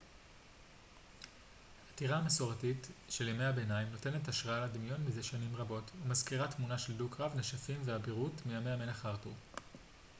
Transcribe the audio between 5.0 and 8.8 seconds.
מזה שנים רבות ומזכירה תמונות של דו-קרב נשפים ואבירות מימי